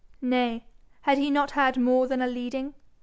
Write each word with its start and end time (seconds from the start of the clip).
Nay, 0.19 0.63
had 1.01 1.19
he 1.19 1.29
not 1.29 1.51
had 1.51 1.77
more 1.77 2.07
than 2.07 2.23
a 2.23 2.27
leading? 2.27 2.73